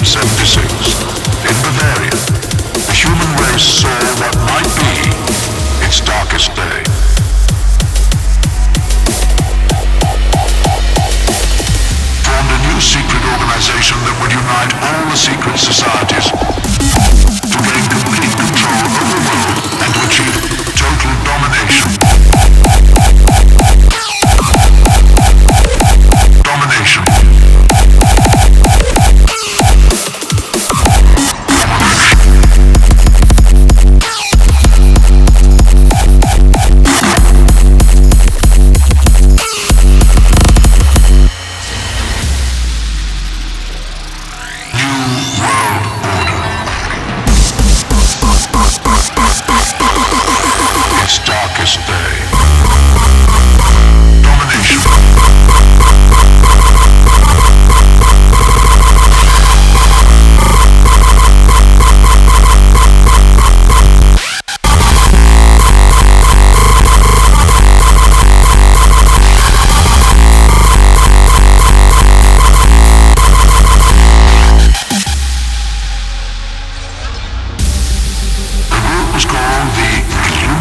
August, 0.00 0.16
1776, 0.16 0.79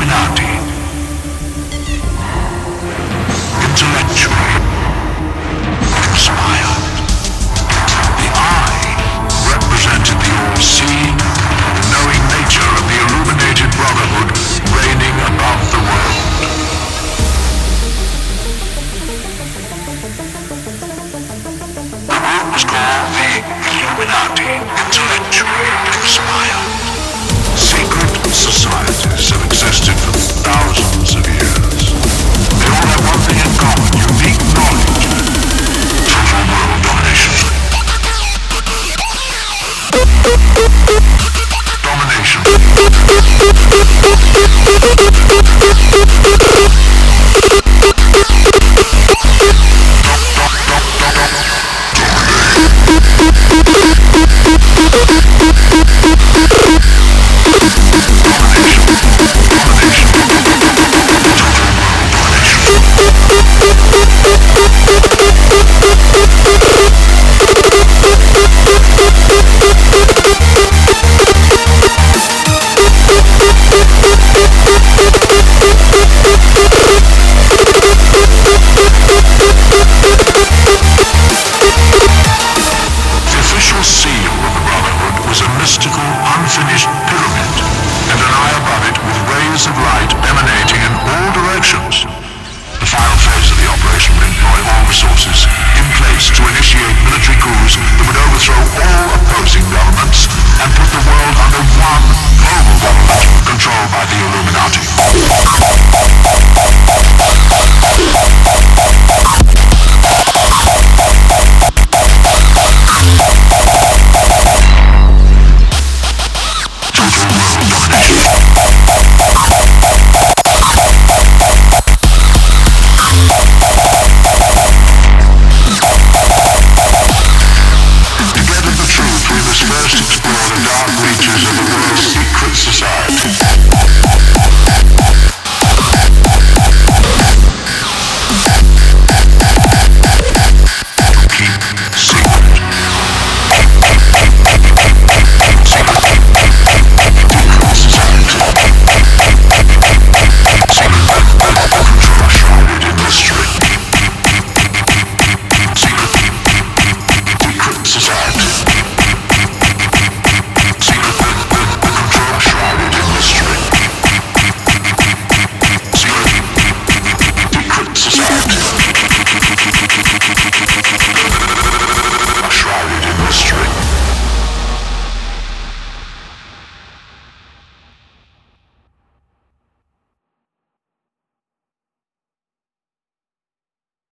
not. 0.09 0.38